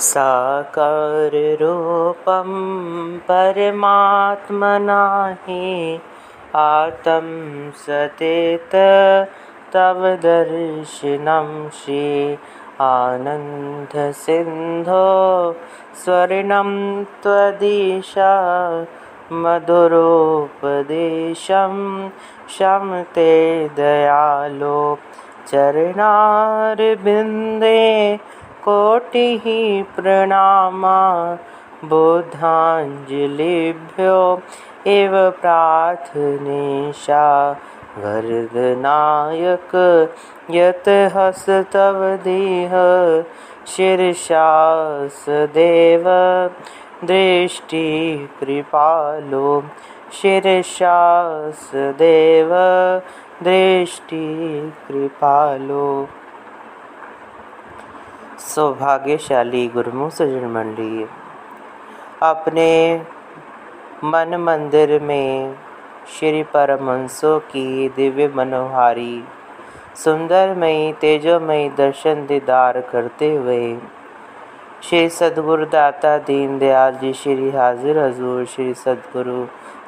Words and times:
साकाररूपं 0.00 1.40
परमात्मना 3.28 4.98
हि 5.46 5.98
आतं 6.56 7.26
सतेत 7.86 8.74
तव 9.74 10.00
दर्शनं 10.22 11.48
श्री 11.78 12.36
आनन्दसिन्धो 12.80 13.88
स्वर्णं 16.04 16.70
त्वदिशा 17.22 18.32
मधुरोपदेशं 19.42 20.54
शं 22.58 22.86
ते 23.16 23.32
दयालो 23.76 24.80
चरणारविन्दे 25.50 26.06
कोटिः 28.68 29.84
प्रणामा। 29.96 31.38
बुद्धाञ्जलिभ्यो 31.84 34.42
एव 34.86 35.30
प्रार्थनेशा। 35.30 37.56
वरदनायक 37.98 40.08
यत् 40.50 40.88
हस्तव 40.88 42.18
देह। 42.24 42.70
शीर्षासदेव 43.66 46.04
दृष्टिकृपालो 47.04 49.64
शीर्षासदेव 50.12 52.50
दृष्टिकृपालो 53.42 56.08
सौभाग्यशाली 58.38 59.66
गुरुमुख 59.68 60.10
सज्जन 60.12 60.44
मंडी 60.46 61.06
अपने 62.22 62.68
मन 64.04 64.36
मंदिर 64.40 65.02
में 65.02 65.54
श्री 66.08 66.42
परमहंसों 66.42 67.38
की 67.40 67.88
दिव्य 67.88 68.28
मनोहारी, 68.28 69.24
सुंदरमयी, 69.96 70.92
तेजोमयी 70.92 71.68
दर्शन 71.68 72.24
दीदार 72.26 72.80
करते 72.80 73.34
हुए 73.34 73.76
श्री 74.82 75.08
सदगुरु 75.08 75.66
दाता 75.66 76.16
दीन 76.18 76.58
दयाल 76.58 76.94
जी, 76.94 77.12
श्री 77.12 77.50
हाजिर 77.50 77.98
हजूर, 77.98 78.44
श्री 78.44 78.72
सदगुरु 78.74 79.42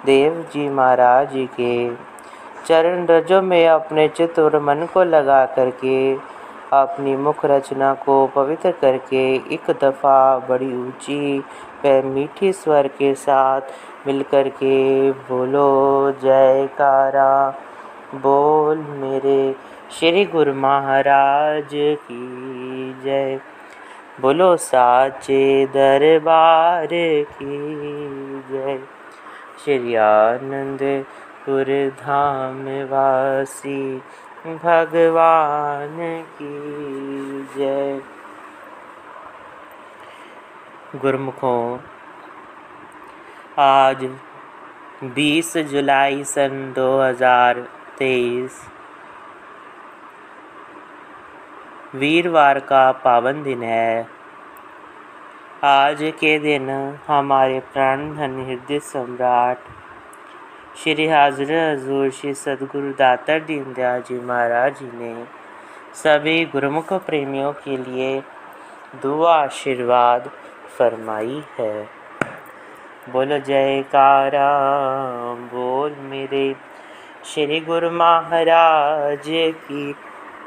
देव 0.06 0.44
जी 0.52 0.68
महाराज 0.68 1.32
जी 1.32 1.46
के 1.60 1.72
चरण 2.66 3.06
रजों 3.06 3.42
में 3.42 3.68
अपने 3.68 4.08
चित्त 4.08 4.38
और 4.38 4.60
मन 4.60 4.86
को 4.94 5.04
लगा 5.04 5.44
करके 5.46 5.96
अपनी 6.72 7.16
मुख 7.16 7.44
रचना 7.44 7.94
को 7.94 8.26
पवित्र 8.26 8.70
करके 8.70 9.34
एक 9.34 9.70
दफ़ा 9.70 10.38
बड़ी 10.38 10.72
ऊँची 10.74 11.38
व 11.84 12.02
मीठी 12.04 12.52
स्वर 12.52 12.86
के 12.88 13.14
साथ 13.14 13.60
मिलकर 14.06 14.48
के 14.48 15.10
बोलो, 15.10 16.10
जयकारा। 16.22 17.54
बोल 18.14 18.78
मेरे 18.78 19.56
श्री 19.90 20.24
गुरु 20.24 20.54
महाराज 20.54 21.70
की 21.74 22.96
जय। 23.04 23.40
बोलो 24.20 24.56
साचे 24.56 25.66
दरबार 25.66 26.88
की 27.32 27.58
जय। 28.50 28.78
श्री 29.64 29.94
आनंदपुर 29.94 31.64
धाम 31.88 32.64
वासी 32.64 34.02
भगवान 34.40 35.96
की 36.38 36.52
जय। 37.56 38.00
गुरमुखों, 40.96 41.78
आज 43.58 44.08
20 45.04 45.56
जुलाई 45.56 46.24
सन 46.24 46.72
2023 46.76 48.50
वीरवार 51.94 52.60
का 52.60 52.92
पावन 52.92 53.42
दिन 53.42 53.62
है। 53.62 54.06
आज 55.64 55.98
के 56.00 56.38
दिन 56.38 56.70
हमारे 57.08 57.60
प्राण 57.60 58.14
धन 58.16 58.46
हृदय 58.46 58.80
सम्राट 58.80 59.58
श्री 60.84 61.06
हाजर 61.06 61.72
हजूर 61.72 62.10
श्री 62.10 62.34
सदगुरु 62.34 62.92
दाता 62.92 63.38
दीनदयाल 63.38 64.02
जी 64.02 64.20
महाराज 64.20 64.78
जी 64.78 64.90
ने 64.94 65.24
सभी 65.94 66.44
गुरुमुख 66.44 66.92
प्रेमियों 66.92 67.52
के 67.52 67.76
लिए 67.76 68.22
दुआ 69.02 69.34
आशीर्वाद 69.34 70.30
फरमाई 70.78 71.44
है। 71.58 71.88
बोलो, 73.10 73.38
जयकारा, 73.38 74.48
बोल 75.34 75.96
मेरे 76.00 76.56
श्री 77.24 77.60
गुरु 77.60 77.90
महाराज 77.90 79.24
की। 79.28 79.94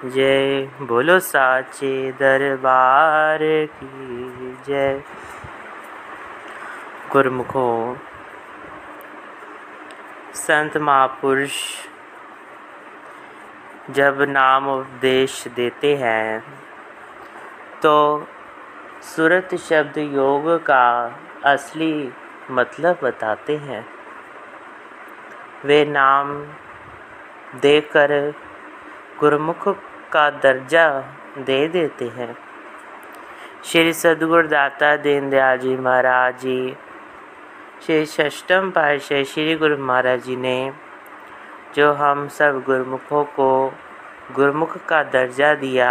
जय, 0.06 0.68
बोलो 0.82 1.20
साचे 1.20 2.12
दरबार 2.12 3.40
की। 3.66 4.58
जय। 4.68 5.02
गुरमुखों 7.12 7.96
संत 10.44 10.76
महापुरुष 10.78 11.58
जब 13.90 14.22
नाम 14.30 14.68
उपदेश 14.70 15.44
देते 15.56 15.96
हैं 15.96 16.40
तो 17.82 17.94
सुरत 19.06 19.56
शब्द 19.60 19.98
योग 19.98 20.50
का 20.66 20.84
असली 21.46 21.94
मतलब 22.52 23.00
बताते 23.04 23.58
हैं। 23.58 23.86
वे 25.66 25.84
नाम 25.86 26.36
देकर 27.62 28.12
गुरुमुख 29.20 29.68
का 30.12 30.30
दर्जा 30.30 30.88
दे 31.40 31.68
देते 31.68 32.08
हैं। 32.16 32.34
श्री 33.64 33.94
सदगुरुदाता 33.94 34.96
दीनदयाल 34.98 35.58
जी 35.58 35.76
महाराज 35.78 36.40
जी 36.40 36.60
श्री 37.86 38.06
षष्टम 38.06 38.70
पातशाह 38.72 39.24
श्री 39.24 39.56
गुरु 39.56 39.78
महाराज 39.78 40.24
जी 40.24 40.36
ने, 40.36 40.72
जो 41.76 41.92
हम 41.94 42.28
सब 42.28 42.62
गुरुमुखों 42.66 43.24
को 43.24 43.48
गुरुमुख 44.36 44.76
का 44.86 45.02
दर्जा 45.04 45.54
दिया 45.56 45.90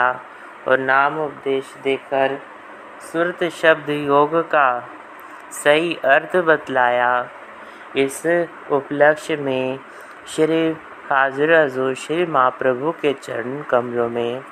और 0.68 0.78
नाम 0.78 1.18
उपदेश 1.20 1.74
देकर 1.84 2.38
सुरत 3.02 3.44
शब्द 3.52 3.90
योग 3.90 4.36
का 4.50 4.68
सही 5.64 5.94
अर्थ 6.04 6.36
बतलाया, 6.36 7.12
इस 7.96 8.22
उपलक्ष्य 8.72 9.36
में 9.36 9.78
श्री 10.26 10.62
हाजिर 11.10 11.54
हजूर 11.54 11.94
श्री 11.94 12.26
महाप्रभु 12.26 12.92
के 12.92 13.12
चरण 13.12 13.62
कमलों 13.62 14.08
में 14.08 14.42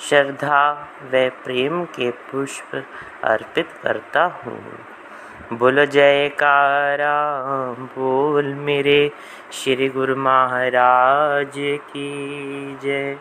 श्रद्धा 0.00 0.70
व 1.04 1.28
प्रेम 1.44 1.84
के 1.84 2.10
पुष्प 2.30 2.82
अर्पित 3.24 3.68
करता 3.82 4.24
हूँ। 4.44 4.58
बोलो 5.52 5.84
जयकारा 5.84 7.16
बोल 7.72 8.54
मेरे 8.54 9.12
श्री 9.52 9.88
गुरु 9.88 10.16
महाराज 10.16 11.52
की 11.56 12.08
जय। 12.82 13.18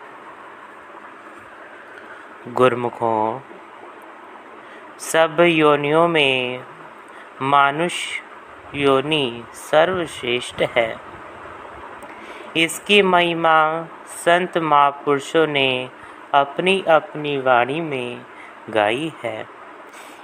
गुरमुखों, 2.47 3.39
सब 4.99 5.37
योनियों 5.39 6.07
में 6.07 6.63
मानुष 7.41 7.93
योनि 8.75 9.43
सर्वश्रेष्ठ 9.53 10.61
है। 10.61 10.97
इसकी 12.57 13.01
महिमा 13.01 13.87
संत 14.07 14.57
महापुरुषों 14.57 15.47
ने 15.47 15.89
अपनी 16.33 16.81
अपनी 16.81 17.37
वाणी 17.37 17.81
में 17.81 18.25
गाई 18.69 19.13
है। 19.23 19.60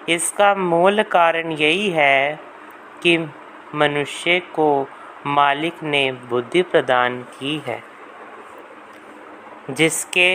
इसका 0.09 0.54
मूल 0.56 1.01
कारण 1.04 1.51
यही 1.51 1.89
है 1.89 2.39
कि 3.04 3.18
मनुष्य 3.75 4.39
को 4.56 4.68
मालिक 5.27 5.83
ने 5.83 6.12
बुद्धि 6.30 6.62
प्रदान 6.62 7.21
की 7.33 7.57
है, 7.68 7.81
जिसके 9.71 10.30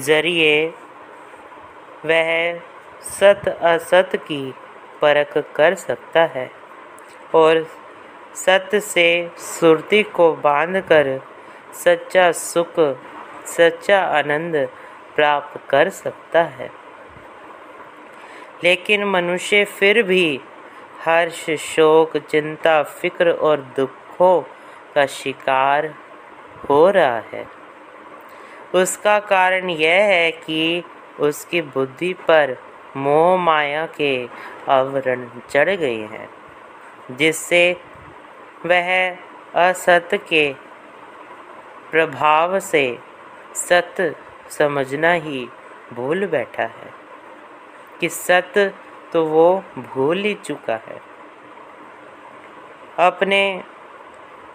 ज़रिए 0.00 0.66
वह 2.06 2.60
सत 3.10 3.48
असत 3.48 4.16
की 4.26 4.42
परख 5.02 5.36
कर 5.56 5.74
सकता 5.74 6.24
है 6.34 6.50
और 7.34 7.64
सत्य 8.36 8.80
से 8.80 9.06
सुरती 9.38 10.02
को 10.02 10.32
बांधकर 10.34 11.18
सच्चा 11.74 12.30
सुख, 12.32 12.80
सच्चा 13.48 14.00
आनंद 14.18 14.56
प्राप्त 15.16 15.60
कर 15.70 15.88
सकता 15.90 16.42
है। 16.42 16.70
लेकिन 18.64 19.04
मनुष्य 19.04 19.64
फिर 19.64 20.02
भी 20.02 20.40
हर्ष, 21.04 21.50
शोक, 21.50 22.16
चिंता, 22.16 22.82
फ़िक्र 22.82 23.30
और 23.30 23.56
दुखों 23.76 24.40
का 24.94 25.06
शिकार 25.06 25.86
हो 26.68 26.90
रहा 26.90 27.18
है। 27.32 27.44
उसका 28.74 29.18
कारण 29.18 29.70
यह 29.70 30.04
है 30.04 30.30
कि 30.30 30.82
उसकी 31.20 31.60
बुद्धि 31.60 32.12
पर 32.12 32.54
मोह 32.96 33.36
माया 33.36 33.86
के 33.86 34.26
आवरण 34.68 35.28
चढ़ 35.50 35.70
गए 35.70 36.02
हैं, 36.12 36.28
जिससे 37.10 37.76
वह 38.66 39.16
असत्य 39.54 40.18
के 40.18 40.52
प्रभाव 41.90 42.58
से 42.60 42.98
सत्य 43.54 44.14
समझना 44.50 45.12
ही 45.12 45.46
भूल 45.92 46.26
बैठा 46.26 46.62
है। 46.62 47.03
कि 48.00 48.08
सत्य 48.08 48.72
तो 49.12 49.24
वो 49.26 49.62
भूल 49.78 50.18
ही 50.18 50.34
चुका 50.34 50.74
है। 50.86 51.00
अपने 52.98 53.62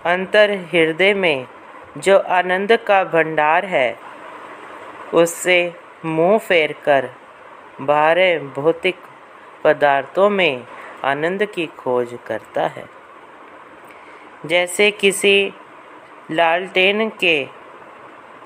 अंतर 0.05 0.51
हृदय 0.71 1.13
में 1.13 1.47
जो 1.97 2.17
आनंद 2.17 2.71
का 2.87 3.03
भंडार 3.03 3.65
है, 3.65 3.97
उससे 5.13 5.73
मुँह 6.05 6.37
फेर 6.37 6.73
कर 6.85 7.09
बाहर 7.81 8.17
भौतिक 8.55 8.95
पदार्थों 9.63 10.29
में 10.29 10.63
आनंद 11.03 11.45
की 11.45 11.65
खोज 11.77 12.17
करता 12.27 12.67
है। 12.67 12.85
जैसे 14.45 14.89
किसी 14.91 15.53
लालटेन 16.31 17.09
के 17.09 17.43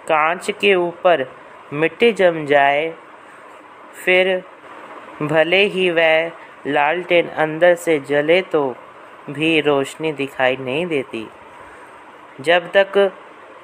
कांच 0.08 0.50
के 0.52 0.74
ऊपर 0.76 1.26
मिट्टी 1.74 2.12
जम 2.14 2.46
जाए, 2.46 2.90
फिर 3.96 4.44
भले 5.22 5.64
ही 5.66 5.90
वह 5.90 6.32
लालटेन 6.68 7.28
अंदर 7.28 7.76
से 7.76 8.00
जले 8.00 8.42
तो 8.42 8.76
भी 9.30 9.60
रोशनी 9.62 10.12
दिखाई 10.12 10.56
नहीं 10.58 10.86
देती। 10.86 11.28
जब 12.42 12.72
तक 12.72 13.12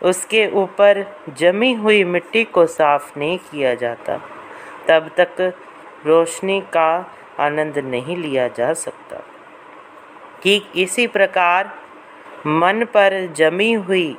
उसके 0.03 0.47
ऊपर 0.47 1.03
जमी 1.29 1.73
हुई 1.73 2.03
मिट्टी 2.03 2.43
को 2.43 2.65
साफ़ 2.65 3.17
नहीं 3.19 3.37
किया 3.37 3.73
जाता, 3.75 4.17
तब 4.87 5.09
तक 5.17 5.53
रोशनी 6.05 6.59
का 6.61 7.15
आनंद 7.39 7.77
नहीं 7.77 8.17
लिया 8.17 8.47
जा 8.47 8.73
सकता। 8.73 9.21
ठीक 10.43 10.71
इसी 10.75 11.07
प्रकार 11.07 11.73
मन 12.47 12.85
पर 12.85 13.25
जमी 13.37 13.71
हुई 13.73 14.15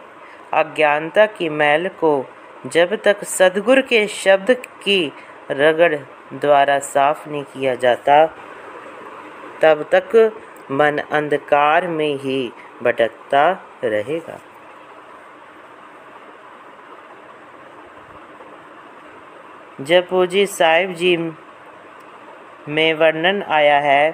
अज्ञानता 0.53 1.27
की 1.27 1.49
मैल 1.49 1.89
को 1.89 2.25
जब 2.67 2.95
तक 3.03 3.25
सदगुरु 3.25 3.83
के 3.83 4.07
शब्द 4.07 4.51
की 4.83 5.13
रगड़ 5.51 5.97
द्वारा 6.33 6.79
साफ़ 6.79 7.29
नहीं 7.29 7.45
किया 7.45 7.75
जाता। 7.75 8.27
तब 9.63 9.83
तक 9.95 10.39
मन 10.71 10.99
अंधकार 10.99 11.87
में 11.87 12.15
ही 12.15 12.53
भटकता 12.83 13.51
रहेगा। 13.85 14.39
जब 19.81 20.09
पूजी 20.09 20.47
साहिब 20.47 20.93
जी 20.93 21.17
में 22.69 22.95
वर्णन 22.95 23.43
आया 23.43 23.79
है 23.81 24.13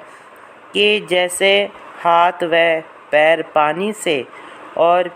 कि 0.73 1.01
जैसे 1.01 1.69
हाथ 2.03 2.33
व 2.43 2.83
पैर 3.12 3.43
पानी 3.43 3.93
से 3.93 4.27
और 4.77 5.11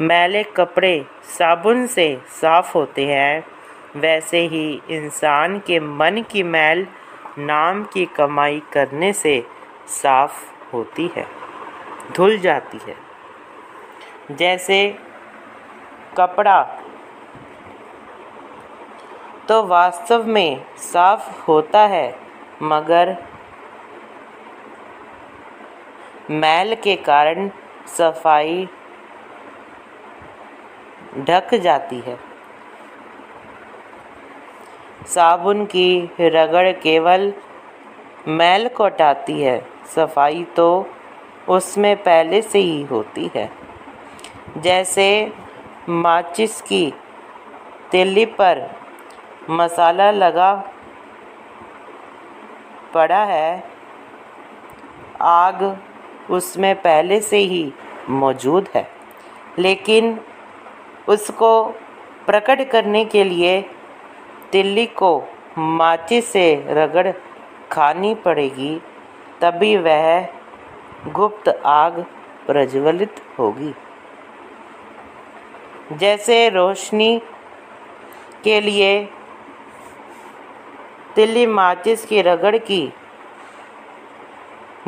मैले 0.00 0.42
कपड़े 0.42 1.06
साबुन 1.38 1.86
से 1.86 2.18
साफ़ 2.28 2.72
होते 2.74 3.04
हैं 3.06 3.44
वैसे 3.94 4.38
ही 4.48 4.70
इंसान 4.90 5.58
के 5.58 5.78
मन 5.80 6.22
की 6.30 6.42
मैल 6.42 6.86
नाम 7.38 7.82
की 7.84 8.04
कमाई 8.06 8.62
करने 8.72 9.12
से 9.12 9.34
साफ़ 9.92 10.44
होती 10.72 11.10
है, 11.16 11.26
धुल 12.12 12.38
जाती 12.38 12.78
है। 12.86 12.96
जैसे 14.30 14.86
कपड़ा 16.18 16.62
तो 19.48 19.62
वास्तव 19.66 20.26
में 20.26 20.64
साफ़ 20.82 21.30
होता 21.44 21.80
है, 21.86 22.14
मगर 22.62 23.16
मैल 26.32 26.74
के 26.74 26.96
कारण 26.98 27.50
सफ़ाई 27.88 28.68
ढक 31.20 31.54
जाती 31.54 31.98
है। 32.00 32.18
साबुन 35.06 35.64
की 35.66 36.10
रगड़ 36.20 36.70
केवल 36.72 37.32
मैल 38.28 38.68
को 38.68 38.84
हटाती 38.84 39.40
है, 39.42 39.58
सफ़ाई 39.86 40.42
तो 40.56 40.86
उसमें 41.48 41.96
पहले 41.96 42.42
से 42.42 42.58
ही 42.58 42.82
होती 42.82 43.30
है। 43.34 43.50
जैसे 44.58 45.32
माचिस 45.88 46.60
की 46.62 46.92
तिल्ली 47.90 48.24
पर 48.26 48.68
मसाला 49.50 50.10
लगा 50.10 50.54
पड़ा 52.94 53.24
है, 53.24 53.64
आग 55.20 55.78
उसमें 56.30 56.74
पहले 56.82 57.20
से 57.20 57.36
ही 57.36 57.72
मौजूद 58.10 58.68
है। 58.74 58.86
लेकिन 59.58 60.18
उसको 61.08 61.64
प्रकट 62.26 62.68
करने 62.70 63.04
के 63.04 63.24
लिए 63.24 63.60
तिल्ली 64.52 64.86
को 64.86 65.10
माचिस 65.58 66.32
से 66.32 66.64
रगड़ 66.68 67.12
खानी 67.72 68.14
पड़ेगी, 68.14 68.74
तभी 69.40 69.76
वह 69.76 70.28
गुप्त 71.08 71.48
आग 71.66 72.04
प्रज्वलित 72.46 73.20
होगी। 73.38 73.72
जैसे 75.92 76.48
रोशनी 76.48 77.20
के 78.44 78.60
लिए 78.60 79.04
तिल्ली 81.14 81.46
माचिस 81.46 82.04
की 82.06 82.22
रगड़ 82.22 82.56
की 82.58 82.92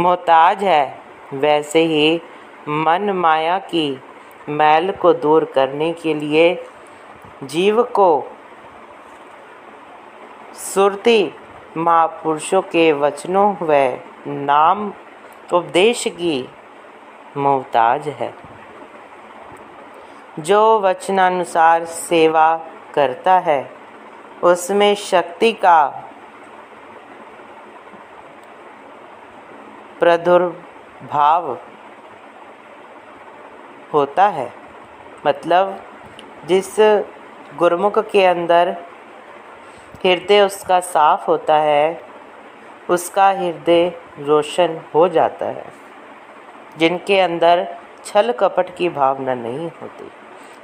मोहताज 0.01 0.65
है, 0.65 1.03
वैसे 1.35 1.81
ही 1.85 2.21
मन 2.69 3.11
माया 3.11 3.59
की 3.59 4.01
मैल 4.49 4.91
को 4.93 5.13
दूर 5.15 5.45
करने 5.45 5.93
के 5.93 6.15
लिए 6.15 6.55
जीव 7.45 7.83
को 7.83 8.09
सुरती 10.55 11.35
महापुरुषों 11.77 12.63
के 12.63 12.93
वचनों 12.93 13.55
व 13.63 13.99
नाम 14.27 14.93
उपदेश 15.53 16.05
की 16.09 16.49
मोहताज 17.37 18.09
है। 18.09 18.35
जो 20.39 20.81
वचनानुसार 20.81 21.85
सेवा 21.85 22.57
करता 22.95 23.39
है, 23.39 23.71
उसमें 24.43 24.95
शक्ति 24.95 25.53
का 25.53 25.87
प्रदुर्भाव 30.01 31.59
होता 33.93 34.29
है। 34.29 34.53
मतलब 35.27 35.77
जिस 36.47 36.77
गुरमुख 37.59 37.99
के 37.99 38.25
अंदर 38.25 38.77
हृदय 40.05 40.41
उसका 40.41 40.81
साफ़ 40.81 41.27
होता 41.27 41.57
है, 41.57 42.01
उसका 42.91 43.29
हृदय 43.31 43.93
रोशन 44.21 44.81
हो 44.95 45.09
जाता 45.09 45.47
है। 45.47 45.73
जिनके 46.79 47.19
अंदर 47.21 47.67
छल 48.05 48.33
कपट 48.33 48.75
की 48.77 48.89
भावना 48.89 49.35
नहीं 49.35 49.69
होती, 49.73 50.11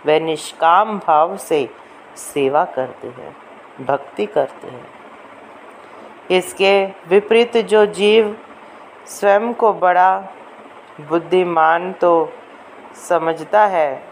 वे 0.05 0.19
निष्काम 0.21 0.99
भाव 0.99 1.37
से 1.37 1.69
सेवा 2.17 2.65
करते 2.67 3.09
हैं, 3.09 3.37
भक्ति 3.81 4.27
करते 4.27 4.69
हैं। 4.69 4.87
इसके 6.31 6.85
विपरीत 7.09 7.57
जो 7.67 7.85
जीव 7.87 8.37
स्वयं 9.09 9.53
को 9.55 9.73
बड़ा 9.73 10.19
बुद्धिमान 11.01 11.93
तो 11.93 12.33
समझता 13.09 13.65
है, 13.67 14.03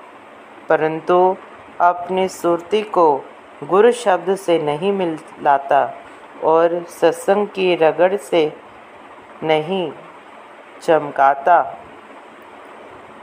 परंतु 0.68 1.36
अपनी 1.80 2.28
सुरती 2.28 2.82
को 2.82 3.24
गुरु 3.64 3.92
शब्द 3.92 4.34
से 4.34 4.58
नहीं 4.58 4.92
मिलाता 4.92 5.94
और 6.44 6.84
सत्संग 6.84 7.46
की 7.46 7.74
रगड़ 7.74 8.16
से 8.16 8.52
नहीं 9.42 9.92
चमकाता। 10.82 11.76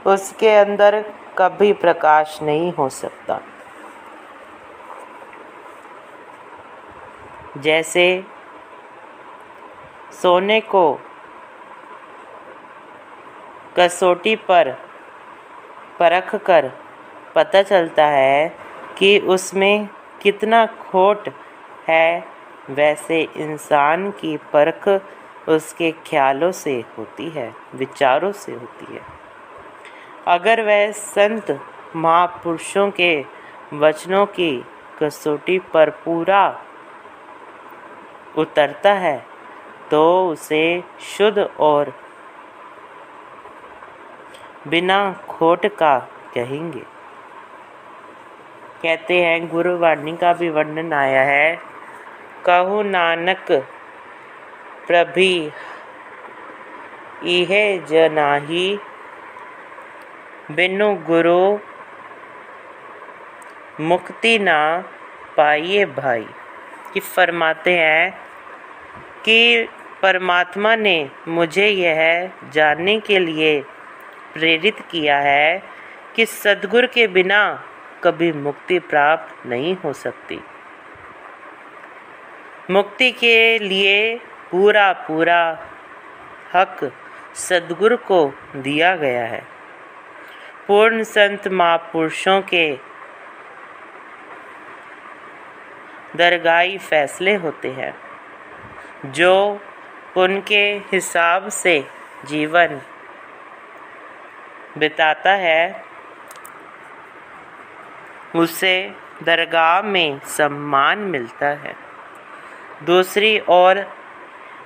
उसके 0.06 0.50
अंदर 0.56 1.04
कभी 1.38 1.72
प्रकाश 1.72 2.38
नहीं 2.42 2.72
हो 2.72 2.88
सकता। 2.88 3.40
जैसे 7.58 8.24
सोने 10.22 10.60
को 10.60 11.00
कसौटी 13.78 14.36
पर 14.36 14.72
परख 15.98 16.34
कर 16.34 16.70
पता 17.34 17.62
चलता 17.62 18.06
है 18.06 18.56
कि 18.98 19.18
उसमें 19.18 19.88
कितना 20.22 20.64
खोट 20.66 21.28
है 21.88 22.24
वैसे 22.70 23.20
इंसान 23.36 24.10
की 24.10 24.36
परख 24.52 24.88
उसके 25.48 25.90
ख्यालों 26.06 26.50
से 26.52 26.72
होती 26.98 27.28
है, 27.30 27.52
विचारों 27.74 28.32
से 28.32 28.52
होती 28.52 28.94
है। 28.94 29.00
अगर 30.28 30.62
वह 30.62 30.90
संत 30.92 31.58
महापुरुषों 31.96 32.90
के 32.90 33.24
वचनों 33.72 34.24
की 34.28 34.52
कसौटी 35.02 35.58
पर 35.74 35.90
पूरा 36.04 36.42
उतरता 38.38 38.92
है 38.94 39.18
तो 39.90 40.02
उसे 40.28 40.82
शुद्ध 41.08 41.38
और 41.38 41.92
बिना 44.68 45.00
खोट 45.28 45.66
का 45.74 45.98
कहेंगे। 46.34 46.82
कहते 48.82 49.14
हैं, 49.24 49.48
गुरुवाणी 49.48 50.16
का 50.16 50.32
भी 50.32 50.48
वर्णन 50.48 50.92
आया 50.92 51.22
है। 51.22 51.56
कहु 52.44 52.82
नानक 52.82 53.52
प्रभि, 54.86 55.50
इह 57.22 57.80
जनाही, 57.86 58.78
बिनु 60.50 60.94
गुरु 60.94 61.58
मुक्ति 63.80 64.38
ना 64.38 64.82
पाइए 65.36 65.84
भाई। 65.84 66.26
कि 66.94 67.00
फरमाते 67.00 67.78
हैं 67.78 68.10
कि 69.24 69.66
परमात्मा 70.02 70.76
ने 70.76 71.10
मुझे 71.28 71.68
यह 71.68 72.28
जानने 72.52 73.00
के 73.00 73.26
लिए 73.26 73.60
प्रेरित 74.32 74.74
किया 74.90 75.18
है 75.18 75.58
कि 76.14 76.26
सदगुरु 76.26 76.86
के 76.94 77.06
बिना 77.06 77.64
कभी 78.04 78.32
मुक्ति 78.32 78.78
प्राप्त 78.78 79.46
नहीं 79.46 79.76
हो 79.76 79.92
सकती। 79.92 80.40
मुक्ति 82.70 83.10
के 83.10 83.58
लिए 83.58 84.16
पूरा 84.50 84.92
पूरा 84.92 85.66
हक 86.54 86.92
सदगुरु 87.34 87.96
को 87.96 88.34
दिया 88.56 88.96
गया 88.96 89.24
है। 89.26 89.42
पूर्ण 90.66 91.02
संत 91.02 91.48
महापुरुषों 91.48 92.40
के 92.42 92.78
दरगाही 96.16 96.78
फैसले 96.78 97.34
होते 97.34 97.68
हैं, 97.70 97.94
जो 99.12 99.60
उनके 100.16 100.82
हिसाब 100.92 101.48
से 101.48 101.88
जीवन 102.26 102.80
बिताता 104.78 105.30
है। 105.30 105.85
उसे 108.38 108.92
दरगाह 109.22 109.82
में 109.82 110.20
सम्मान 110.20 110.98
मिलता 110.98 111.46
है। 111.46 111.74
दूसरी 112.84 113.40
ओर, 113.48 113.84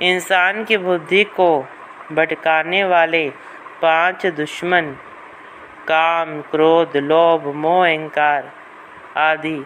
इंसान 0.02 0.64
की 0.64 0.76
बुद्धि 0.76 1.24
को 1.24 1.66
भटकाने 2.12 2.84
वाले 2.84 3.30
पाँच 3.82 4.26
दुश्मन, 4.26 4.96
काम, 5.88 6.40
क्रोध, 6.40 6.96
लोभ, 6.96 7.46
मोह, 7.46 7.86
अहंकार 7.88 8.52
आदि 9.16 9.64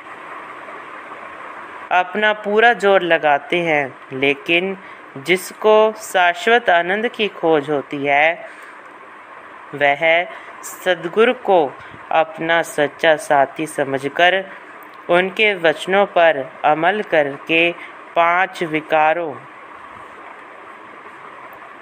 अपना 1.93 2.33
पूरा 2.33 2.73
ज़ोर 2.73 3.03
लगाते 3.03 3.61
हैं। 3.61 3.99
लेकिन 4.13 4.77
जिसको 5.17 5.93
शाश्वत 5.93 6.71
आनंद 6.71 7.09
की 7.09 7.29
खोज 7.29 7.71
होती 7.71 8.07
है, 8.07 8.49
वह 9.75 10.23
सदगुरु 10.65 11.35
को 11.35 11.73
अपना 12.13 12.63
सच्चा 12.63 13.17
साथी 13.17 13.67
समझकर 13.67 14.45
उनके 15.11 15.55
वचनों 15.55 16.07
पर 16.07 16.39
अमल 16.65 17.03
करके 17.03 17.73
पाँच 18.17 18.63
विकारों 18.63 19.33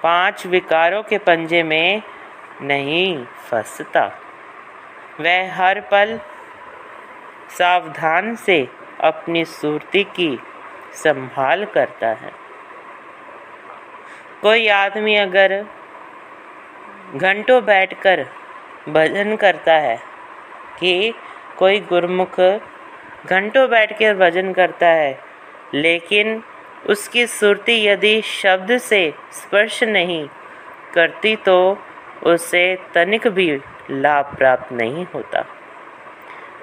पाँच 0.03 0.47
विकारों 0.47 1.03
के 1.03 1.19
पंजे 1.19 1.63
में 1.63 2.03
नहीं 2.63 3.25
फंसता। 3.25 4.05
वह 5.21 5.55
हर 5.55 5.81
पल 5.81 6.19
सावधान 7.59 8.35
से 8.37 8.69
अपनी 9.01 9.45
सूरती 9.45 10.05
की 10.05 10.39
संभाल 10.95 11.65
करता 11.65 12.09
है। 12.09 12.33
कोई 14.43 14.69
आदमी 14.69 15.15
अगर 15.17 15.65
घंटों 17.15 17.65
बैठकर 17.65 18.27
भजन 18.89 19.37
करता 19.37 19.75
है 19.75 19.97
कि 20.79 21.13
कोई 21.59 21.79
गुरमुख 21.81 22.41
घंटों 23.27 23.69
बैठ 23.71 23.93
कर 23.99 24.15
भजन 24.17 24.53
करता 24.53 24.87
है, 24.87 25.19
लेकिन 25.75 26.43
उसकी 26.87 27.27
सुरती 27.27 27.75
यदि 27.85 28.21
शब्द 28.23 28.77
से 28.79 29.03
स्पर्श 29.33 29.83
नहीं 29.85 30.27
करती 30.95 31.35
तो 31.37 31.79
उसे 32.27 32.65
तनिक 32.95 33.29
भी 33.29 33.51
लाभ 33.91 34.35
प्राप्त 34.37 34.73
नहीं 34.73 35.07
होता। 35.15 35.45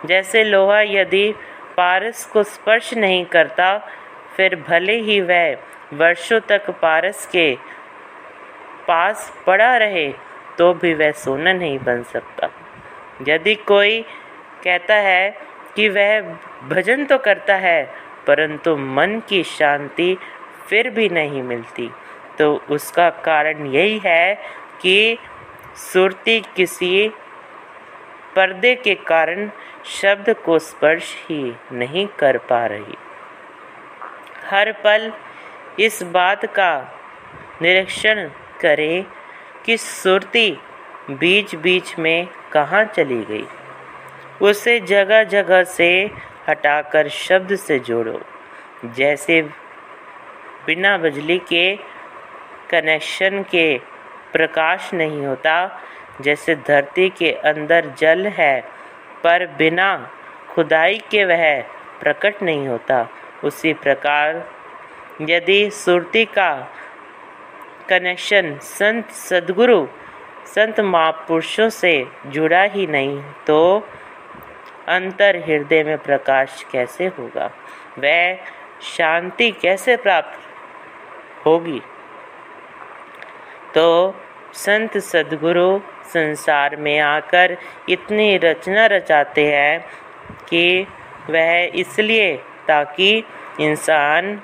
जैसे 0.06 0.44
लोहा 0.44 0.82
यदि 0.82 1.32
पारस 1.78 2.26
को 2.26 2.44
स्पर्श 2.44 2.94
नहीं 2.94 3.26
करता, 3.26 3.78
फिर 4.36 4.56
भले 4.68 5.00
ही 5.00 5.20
वह 5.22 5.56
वर्षों 5.94 6.40
तक 6.40 6.70
पारस 6.82 7.26
के 7.26 7.54
पास 8.88 9.32
पड़ा 9.48 9.76
रहे 9.78 10.08
तो 10.60 10.74
भी 10.74 10.94
वह 10.94 11.12
सोना 11.18 11.54
नहीं 11.54 11.78
बन 11.80 12.04
सकता। 12.04 12.50
यदि 13.28 13.56
कोई 13.68 14.02
कहता 14.64 14.96
है 14.96 15.30
कि 15.76 15.88
वह 15.90 16.22
भजन 16.70 17.06
तो 17.06 17.18
करता 17.18 17.56
है, 17.58 17.84
परंतु 18.28 18.76
मन 18.78 19.22
की 19.30 19.44
शांति 19.44 20.18
फिर 20.68 20.90
भी 20.90 21.08
नहीं 21.10 21.44
मिलती 21.44 21.90
तो 22.40 22.54
उसका 22.70 23.10
कारण 23.24 23.66
यही 23.68 24.00
है 24.06 24.36
कि 24.82 25.18
सुरती 25.84 26.40
किसी 26.56 27.08
पर्दे 28.36 28.74
के 28.76 28.96
कारण 29.08 29.50
शब्द 29.92 30.30
को 30.46 30.58
स्पर्श 30.60 31.14
ही 31.24 31.42
नहीं 31.72 32.06
कर 32.20 32.38
पा 32.50 32.66
रही। 32.66 32.98
हर 34.46 34.72
पल 34.84 35.12
इस 35.80 36.02
बात 36.14 36.46
का 36.56 36.72
निरीक्षण 37.62 38.28
करें 38.62 39.06
कि 39.70 39.78
सुरती 39.78 40.60
बीच 41.10 41.56
बीच 41.56 42.00
में 42.00 42.28
कहाँ 42.54 42.84
चली 42.86 43.24
गई? 43.24 43.46
उसे 44.42 44.80
जगह 44.80 45.24
जगह 45.24 45.64
से 45.64 46.12
हटाकर 46.50 47.08
शब्द 47.08 47.56
से 47.56 47.80
जोड़ो, 47.80 48.22
जैसे 48.86 49.42
बिना 50.66 50.98
बिजली 50.98 51.38
के 51.38 51.76
कनेक्शन 52.70 53.44
के 53.44 53.78
प्रकाश 54.34 54.94
नहीं 54.94 55.26
होता, 55.26 55.82
जैसे 56.22 56.56
धरती 56.56 57.10
के 57.10 57.32
अंदर 57.32 57.94
जल 58.00 58.28
है, 58.28 58.62
पर 59.24 59.48
बिना 59.48 60.12
खुदाई 60.50 60.98
के 60.98 61.26
वह 61.26 61.62
प्रकट 62.02 62.44
नहीं 62.44 62.68
होता। 62.68 63.08
उसी 63.44 63.74
प्रकार 63.74 64.50
यदि 65.22 65.70
सुरती 65.72 66.26
का 66.26 66.72
कनेक्शन 67.90 68.58
संत 68.62 69.10
सदगुरु, 69.10 69.86
संत 70.56 70.80
महापुरुषों 70.80 71.70
से 71.70 71.94
जुड़ा 72.26 72.64
ही 72.64 72.88
नहीं 72.88 73.22
तो 73.48 73.88
अंतर 74.88 75.36
हृदय 75.48 75.84
में 75.84 75.98
प्रकाश 75.98 76.66
कैसे 76.72 77.08
होगा? 77.08 77.46
वह 78.00 78.38
शांति 78.82 79.52
कैसे 79.52 79.96
प्राप्त 79.96 80.40
होगी? 81.46 81.82
तो 83.76 84.16
संत 84.54 84.98
सदगुरु 84.98 85.80
संसार 86.14 86.76
में 86.76 87.00
आकर 87.00 87.58
इतनी 87.90 88.38
रचना 88.38 88.86
रचाते 88.86 89.46
हैं 89.56 89.80
कि 90.50 90.88
वह 91.30 91.72
इसलिए 91.76 92.36
ताकि 92.68 93.24
इंसान 93.60 94.42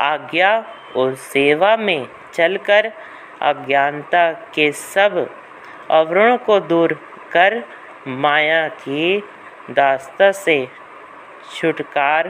आज्ञा 0.00 0.52
और 0.96 1.14
सेवा 1.14 1.76
में 1.76 2.06
चलकर 2.32 2.92
अज्ञानता 3.42 4.32
के 4.32 4.72
सब 4.72 5.30
अवरणों 5.90 6.38
को 6.38 6.60
दूर 6.60 6.92
कर 7.32 7.62
माया 8.06 8.68
की 8.68 9.22
दास्ता 9.70 10.32
से 10.32 10.68
छुटकार 11.54 12.28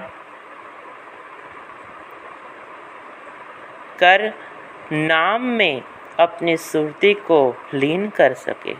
कर 3.99 4.33
नाम 4.93 5.43
में 5.43 5.83
अपनी 6.19 6.57
सुरती 6.57 7.15
को 7.15 7.57
लीन 7.75 8.09
कर 8.09 8.35
सके। 8.35 8.75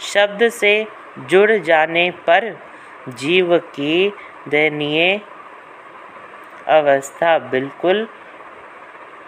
शब्द 0.00 0.48
से 0.48 0.86
जुड़ 1.18 1.52
जाने 1.52 2.10
पर 2.10 2.58
जीव 3.08 3.58
की 3.58 4.12
दयनीय 4.48 5.20
अवस्था 6.68 7.38
बिल्कुल 7.38 8.08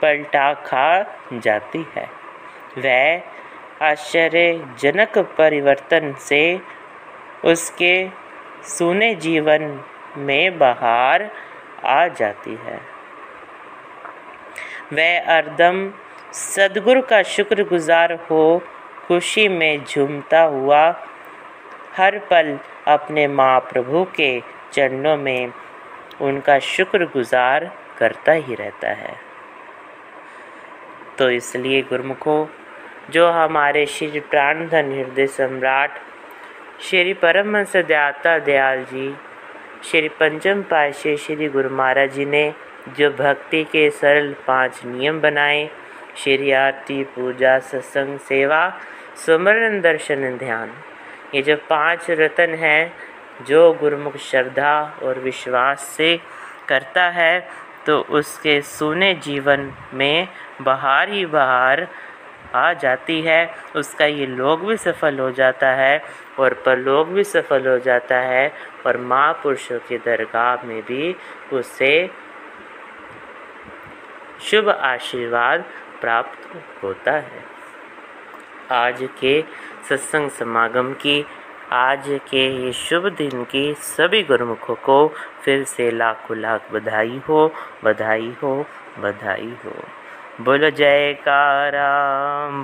पलटा 0.03 0.53
खा 0.55 1.03
जाती 1.33 1.87
है। 1.97 2.07
वह 2.79 3.23
आश्चर्यजनक 3.83 5.19
परिवर्तन 5.19 6.13
से 6.13 6.61
उसके 7.45 8.09
सुने 8.63 9.15
जीवन 9.15 9.85
में 10.17 10.59
बाहर 10.59 11.31
आ 11.85 12.07
जाती 12.09 12.55
है। 12.55 12.81
वह 14.93 15.37
अर्दम 15.37 15.93
सदगुरु 16.33 17.03
का 17.03 17.23
शुक्रगुजार 17.23 18.13
हो, 18.13 18.63
खुशी 19.07 19.49
में 19.49 19.85
झूमता 19.85 20.41
हुआ, 20.41 20.83
हर 21.97 22.19
पल 22.19 22.59
अपने 22.87 23.27
माँ 23.29 23.61
प्रभु 23.61 24.05
के 24.05 24.43
चरणों 24.73 25.17
में 25.17 25.53
उनका 26.21 26.59
शुक्रगुजार 26.59 27.71
करता 27.99 28.33
ही 28.33 28.55
रहता 28.55 28.89
है। 28.89 29.28
तो 31.19 31.29
इसलिए 31.31 31.83
गुरुमुखों, 31.83 32.47
जो 33.11 33.31
हमारे 33.31 33.85
श्री 33.87 34.21
प्राण 34.21 34.67
धन 34.69 34.93
हृदय 34.93 35.27
सम्राट 35.27 35.99
श्री 36.81 37.15
परमहंस 37.15 37.77
दयाता 37.77 38.39
दयाल 38.39 38.85
जी, 38.85 39.15
श्री 39.85 40.09
पंचम 40.21 40.63
पाशे 40.71 41.17
श्री 41.17 41.49
गुरु 41.49 41.71
महाराज 41.71 42.13
जी 42.15 42.25
ने 42.25 42.53
जो 42.99 43.11
भक्ति 43.11 43.63
के 43.65 43.89
सरल 43.91 44.33
पाँच 44.47 44.81
नियम 44.87 45.21
बनाए, 45.21 45.69
श्री 46.17 46.51
आरती 46.53 47.03
पूजा, 47.05 47.59
सत्संग, 47.61 48.19
सेवा, 48.19 48.63
सुमरण, 49.27 49.81
दर्शन, 49.81 50.37
ध्यान, 50.39 50.73
ये 51.35 51.43
जो 51.43 51.57
पाँच 51.71 52.11
रतन 52.11 52.55
हैं, 52.55 52.93
जो 53.47 53.73
गुरुमुख 53.81 54.17
श्रद्धा 54.21 54.75
और 55.03 55.19
विश्वास 55.21 55.83
से 55.97 56.17
करता 56.69 57.09
है 57.11 57.41
तो 57.87 57.99
उसके 58.11 58.61
सुने 58.63 59.13
जीवन 59.25 59.71
में 59.95 60.29
बहार 60.63 61.09
ही 61.09 61.25
बाहर 61.27 61.87
आ 62.55 62.73
जाती 62.73 63.21
है। 63.23 63.41
उसका 63.77 64.05
ये 64.05 64.27
लोग 64.27 64.67
भी 64.67 64.77
सफल 64.77 65.19
हो 65.19 65.31
जाता 65.31 65.71
है 65.73 66.01
और 66.39 66.55
परलोक 66.67 67.09
भी 67.09 67.25
सफल 67.25 67.69
हो 67.69 67.79
जाता 67.79 68.17
है 68.17 68.53
और 68.87 68.97
महापुरुषों 68.97 69.79
के 69.79 69.99
दरगाह 69.99 70.67
में 70.67 70.81
भी 70.83 71.15
उसे 71.53 72.11
शुभ 74.41 74.69
आशीर्वाद 74.71 75.65
प्राप्त 76.01 76.49
होता 76.83 77.13
है। 77.13 77.45
आज 78.71 79.09
के 79.21 79.43
सत्संग 79.89 80.31
समागम 80.31 80.93
की, 80.93 81.25
आज 81.73 82.05
के 82.31 82.47
ये 82.57 82.73
शुभ 82.73 83.07
दिन 83.09 83.45
की 83.45 83.75
सभी 83.75 84.23
गुरुमुखों 84.23 84.75
को 84.75 85.07
फिर 85.43 85.65
से 85.65 85.91
लाखों 85.91 86.37
लाख 86.37 86.73
बधाई 86.73 87.21
हो 87.29 87.47
बधाई 87.85 88.35
हो 88.43 88.55
बधाई 88.99 89.55
हो। 89.65 89.75
बोलो 90.41 90.69
जयकारा 90.71 91.87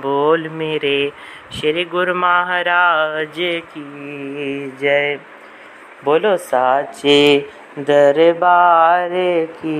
बोल 0.03 0.47
मेरे 0.49 1.11
श्री 1.51 1.83
गुरु 1.85 2.13
महाराज 2.15 3.35
की 3.71 4.77
जय। 4.81 5.19
बोलो 6.05 6.37
साचे 6.37 7.17
दरबार 7.79 9.09
की 9.59 9.75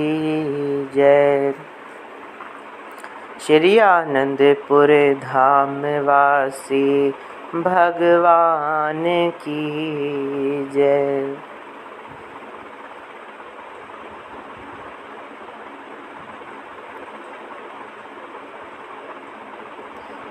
जय। 0.94 1.54
श्री 3.46 3.78
आनंदपुर 3.78 4.92
धाम 5.22 5.80
वासी 5.80 7.10
भगवान 7.54 9.04
की 9.30 9.62
जय। 10.74 11.36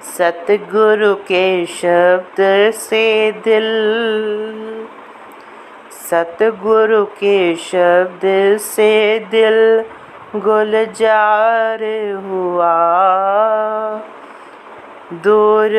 सतगुरु 0.05 1.15
के 1.15 1.65
शब्द 1.65 2.71
से 2.73 3.31
दिल। 3.31 3.69
सतगुरु 5.91 7.05
के 7.05 7.55
शब्द 7.55 8.21
से 8.57 9.19
दिल 9.19 9.85
गुलजार 10.39 11.83
हुआ। 12.25 12.75
दूर 15.13 15.75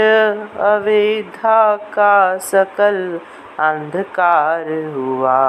अविधा 0.61 1.76
का 1.76 2.38
सकल 2.38 3.21
अंधकार 3.59 4.92
हुआ। 4.95 5.40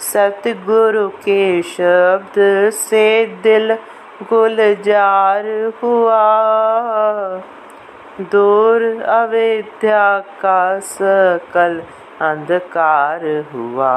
सतगुरु 0.00 1.08
के 1.08 1.62
शब्द 1.62 2.70
से 2.70 3.26
दिल 3.26 3.78
गुलजार 4.22 5.72
हुआ। 5.82 6.22
दूर 8.20 9.02
अविद्या 9.02 10.18
का 10.18 10.78
सकल 10.78 11.82
अंधकार 12.20 13.44
हुआ। 13.54 13.92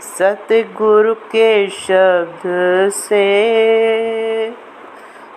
सतगुरु 0.00 1.14
के 1.14 1.68
शब्द 1.68 2.42
से, 2.92 3.30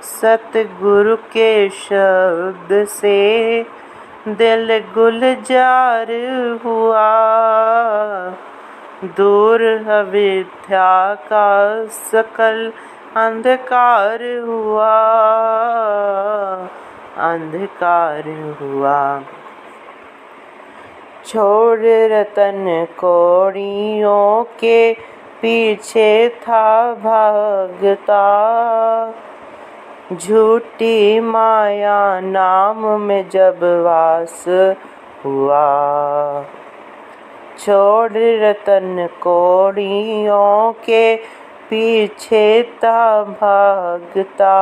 सतगुरु 0.01 1.15
के 1.15 1.69
शब्द 1.69 2.85
से 2.85 3.63
दिल 4.27 4.79
गुलजार 4.79 6.07
हुआ। 6.65 7.11
दूर 9.03 9.61
अविद्या 9.91 11.15
का 11.15 11.85
सकल 11.85 12.73
अंधकार 13.15 14.23
हुआ। 14.23 14.99
अंधकार 17.17 18.55
हुआ। 18.61 19.21
छोड़ 21.25 21.79
रतन 21.79 22.87
कोड़ियों 22.97 24.43
के 24.43 24.93
पीछे 25.41 26.29
था 26.29 26.93
भागता। 26.93 28.23
झूठी 30.13 31.19
माया 31.19 32.19
नाम 32.19 33.01
में 33.01 33.29
जब 33.29 33.59
वास 33.63 34.45
हुआ। 35.25 35.65
छोड़ 37.61 38.11
रतन 38.13 39.09
कोड़ियों 39.21 40.71
के 40.71 41.15
पीछे 41.69 42.63
था 42.63 43.23
भागता। 43.23 44.55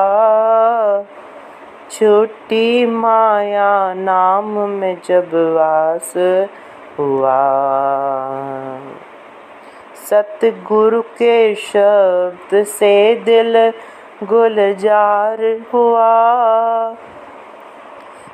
छुट्टी 1.92 2.86
माया 2.86 3.94
नाम 3.94 4.60
में 4.70 4.98
जब 5.06 5.30
वास 5.34 6.14
हुआ। 7.00 7.40
सतगुरु 10.10 11.02
के 11.02 11.56
शब्द 11.56 12.64
से 12.64 13.16
दिल 13.16 13.74
गुलजार 14.24 15.44
हुआ। 15.74 16.14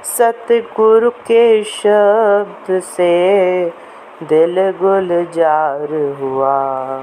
सतगुरु 0.04 1.10
के 1.10 1.64
शब्द 1.64 2.80
से 2.80 3.85
दिल 4.24 4.72
गुलजार 4.72 6.16
हुआ। 6.22 7.02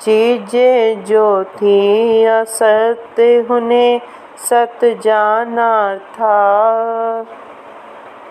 चीज़ें 0.00 1.04
जो 1.04 1.44
थी 1.44 2.24
असत्य, 2.24 3.46
उन्हें 3.50 4.00
सत 4.38 5.00
जाना 5.04 5.96
था। 5.96 6.36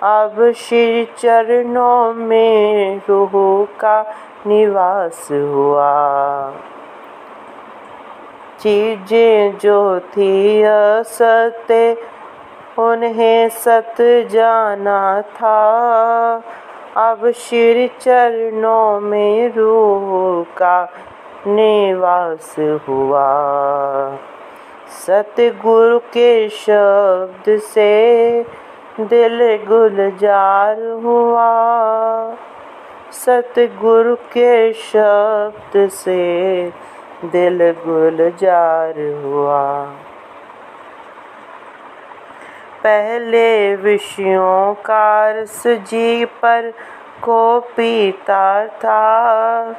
अब 0.03 0.51
श्री 0.55 1.05
चरणों 1.05 2.13
में 2.13 3.01
रूह 3.09 3.65
का 3.65 4.15
निवास 4.47 5.27
हुआ। 5.31 6.53
चीज़ें 8.59 9.57
जो 9.57 9.99
थी 9.99 10.61
असत्य 10.63 11.97
उन्हें 12.79 13.49
सत 13.49 13.95
जाना 14.31 15.21
था। 15.21 15.61
अब 16.97 17.31
श्री 17.31 17.87
चरणों 17.87 18.99
में 18.99 19.53
रूह 19.55 20.43
का 20.57 20.89
निवास 21.47 22.55
हुआ। 22.59 23.27
सतगुरु 25.05 25.99
के 25.99 26.49
शब्द 26.49 27.57
से 27.57 28.45
दिल 28.99 29.59
गुलजार 29.67 30.81
हुआ। 30.81 31.51
सतगुरु 33.11 34.15
के 34.15 34.73
शब्द 34.73 35.89
से 35.89 36.69
दिल 37.25 37.71
गुलजार 37.71 39.21
हुआ। 39.23 39.91
पहले 42.85 43.75
विषयों 43.75 44.73
का 44.73 45.29
रस 45.31 45.63
जी 45.67 46.25
पर 46.25 46.73
को 47.21 47.59
पीता 47.59 48.67
था। 48.67 49.71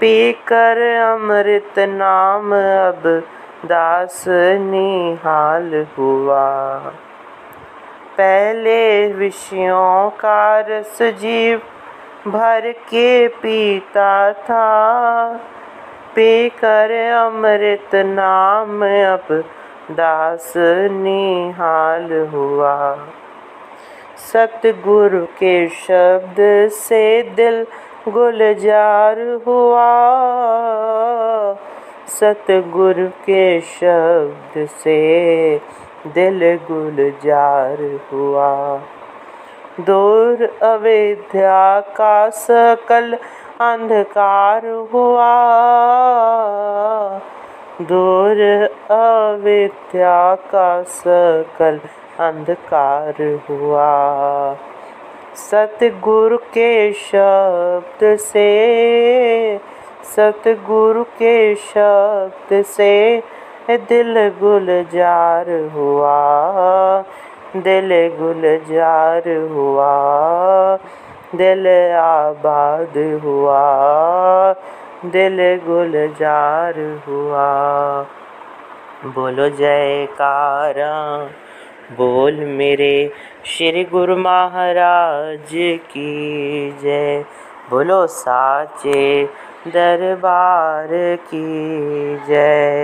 पीकर 0.00 0.96
अमृत 0.96 1.78
नाम 1.78 2.52
अब 2.54 3.22
दास 3.66 4.24
निहाल 4.60 5.86
हुआ। 5.98 6.78
पहले 8.18 9.12
विषयों 9.12 10.10
का 10.10 10.60
रस 10.60 11.02
जीव 11.02 11.62
भर 12.28 12.72
के 12.72 13.28
पीता 13.28 14.32
था। 14.32 14.68
पीकर 16.14 17.12
अमृत 17.12 17.94
नाम 17.94 18.84
अब 18.84 19.44
दास 19.90 20.52
निहाल 20.90 22.30
हुआ। 22.34 22.98
सतगुरु 24.16 25.24
के 25.24 25.68
शब्द 25.68 26.68
से 26.72 27.22
दिल 27.22 27.66
गुलजार 28.08 29.20
हुआ। 29.46 29.92
सतगुरु 32.06 33.08
के 33.08 33.60
शब्द 33.60 34.66
से 34.66 35.60
दिल 36.06 36.60
गुलजार 36.70 38.00
हुआ। 38.12 38.80
दूर 39.80 40.58
अविद्या 40.62 41.80
का 41.80 42.30
सकल 42.30 43.14
अंधकार 43.60 44.66
हुआ। 44.66 45.34
दूर 47.80 48.40
अविद्या 48.90 50.34
का 50.34 50.82
सकल 50.82 51.80
अंधकार 52.20 53.40
हुआ। 53.50 53.90
सतगुरु 55.34 56.36
के 56.36 56.92
शब्द 56.92 58.16
से, 58.16 59.60
सतगुरु 60.16 61.04
के 61.04 61.54
शब्द 61.54 62.62
से 62.62 63.22
दिल 63.70 64.28
गुलजार 64.28 65.50
हुआ। 65.50 66.32
दिल 67.56 68.12
गुलजार 68.18 69.28
हुआ। 69.28 69.94
दिल 71.34 71.66
आबाद 71.94 73.20
हुआ। 73.24 73.62
दिल 75.04 75.36
गुलजार 75.40 77.02
हुआ। 77.08 77.46
बोलो 79.04 79.48
जयकारा, 79.48 80.92
बोल 81.96 82.34
मेरे 82.34 83.12
श्री 83.44 83.84
गुरु 83.84 84.16
महाराज 84.16 85.48
की 85.90 86.70
जय। 86.82 87.24
बोलो 87.70 88.06
साचे 88.06 89.24
दरबार 89.68 90.88
की 91.16 91.46
जय। 92.16 92.78